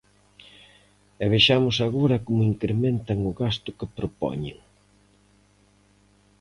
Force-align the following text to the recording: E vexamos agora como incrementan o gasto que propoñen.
E 1.23 1.25
vexamos 1.33 1.75
agora 1.87 2.17
como 2.25 2.49
incrementan 2.53 3.19
o 3.29 3.31
gasto 3.41 3.69
que 3.77 3.91
propoñen. 3.97 4.57